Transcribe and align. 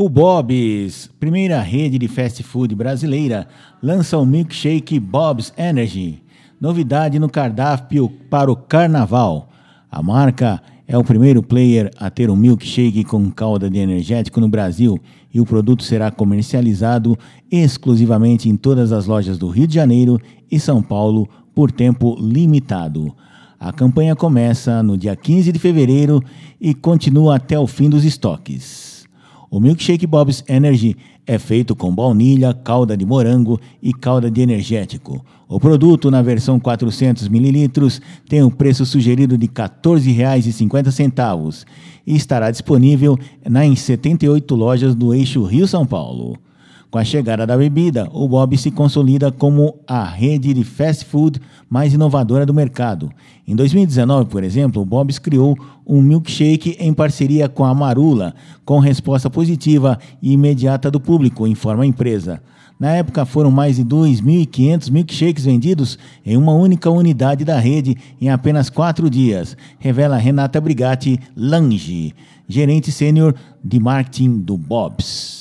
O 0.00 0.08
Bob's, 0.08 1.10
primeira 1.18 1.60
rede 1.60 1.98
de 1.98 2.06
fast 2.06 2.40
food 2.44 2.72
brasileira, 2.72 3.48
lança 3.82 4.16
o 4.16 4.24
milkshake 4.24 5.00
Bob's 5.00 5.52
Energy. 5.58 6.22
Novidade 6.60 7.18
no 7.18 7.28
cardápio 7.28 8.08
para 8.30 8.48
o 8.48 8.54
carnaval. 8.54 9.48
A 9.90 10.00
marca 10.00 10.62
é 10.86 10.96
o 10.96 11.02
primeiro 11.02 11.42
player 11.42 11.90
a 11.98 12.08
ter 12.10 12.30
um 12.30 12.36
milkshake 12.36 13.02
com 13.02 13.28
calda 13.28 13.68
de 13.68 13.80
energético 13.80 14.40
no 14.40 14.48
Brasil 14.48 15.00
e 15.34 15.40
o 15.40 15.44
produto 15.44 15.82
será 15.82 16.12
comercializado 16.12 17.18
exclusivamente 17.50 18.48
em 18.48 18.56
todas 18.56 18.92
as 18.92 19.06
lojas 19.06 19.36
do 19.36 19.48
Rio 19.48 19.66
de 19.66 19.74
Janeiro 19.74 20.20
e 20.48 20.60
São 20.60 20.80
Paulo 20.80 21.28
por 21.52 21.72
tempo 21.72 22.16
limitado. 22.20 23.12
A 23.58 23.72
campanha 23.72 24.14
começa 24.14 24.80
no 24.80 24.96
dia 24.96 25.16
15 25.16 25.50
de 25.50 25.58
fevereiro 25.58 26.22
e 26.60 26.72
continua 26.72 27.34
até 27.34 27.58
o 27.58 27.66
fim 27.66 27.90
dos 27.90 28.04
estoques. 28.04 28.97
O 29.50 29.60
milkshake 29.60 30.06
Bob's 30.06 30.44
Energy 30.46 30.94
é 31.26 31.38
feito 31.38 31.74
com 31.74 31.94
baunilha, 31.94 32.52
calda 32.52 32.94
de 32.96 33.06
morango 33.06 33.58
e 33.82 33.94
calda 33.94 34.30
de 34.30 34.42
energético. 34.42 35.24
O 35.48 35.58
produto, 35.58 36.10
na 36.10 36.20
versão 36.20 36.60
400 36.60 37.26
ml, 37.26 37.70
tem 38.28 38.42
o 38.42 38.50
preço 38.50 38.84
sugerido 38.84 39.38
de 39.38 39.46
R$ 39.46 39.52
14,50 39.52 41.64
e 42.06 42.14
estará 42.14 42.50
disponível 42.50 43.16
em 43.64 43.74
78 43.74 44.54
lojas 44.54 44.94
do 44.94 45.14
eixo 45.14 45.42
Rio-São 45.44 45.86
Paulo. 45.86 46.36
Com 46.90 46.98
a 46.98 47.04
chegada 47.04 47.46
da 47.46 47.54
bebida, 47.54 48.08
o 48.14 48.26
Bob 48.26 48.56
se 48.56 48.70
consolida 48.70 49.30
como 49.30 49.74
a 49.86 50.04
rede 50.04 50.54
de 50.54 50.64
fast 50.64 51.04
food 51.04 51.38
mais 51.68 51.92
inovadora 51.92 52.46
do 52.46 52.54
mercado. 52.54 53.10
Em 53.46 53.54
2019, 53.54 54.30
por 54.30 54.42
exemplo, 54.42 54.80
o 54.80 54.86
Bob's 54.86 55.18
criou 55.18 55.54
um 55.86 56.00
milkshake 56.00 56.78
em 56.80 56.94
parceria 56.94 57.46
com 57.46 57.62
a 57.62 57.74
Marula, 57.74 58.34
com 58.64 58.78
resposta 58.78 59.28
positiva 59.28 59.98
e 60.22 60.32
imediata 60.32 60.90
do 60.90 60.98
público, 60.98 61.46
informa 61.46 61.82
a 61.82 61.86
empresa. 61.86 62.40
Na 62.80 62.92
época, 62.92 63.26
foram 63.26 63.50
mais 63.50 63.76
de 63.76 63.84
2.500 63.84 64.90
milkshakes 64.90 65.44
vendidos 65.44 65.98
em 66.24 66.38
uma 66.38 66.52
única 66.52 66.88
unidade 66.88 67.44
da 67.44 67.58
rede 67.58 67.98
em 68.18 68.30
apenas 68.30 68.70
quatro 68.70 69.10
dias, 69.10 69.58
revela 69.78 70.16
Renata 70.16 70.58
Brigatti 70.58 71.20
Lange, 71.36 72.14
gerente 72.48 72.90
sênior 72.90 73.34
de 73.62 73.78
marketing 73.78 74.38
do 74.38 74.56
Bob's. 74.56 75.37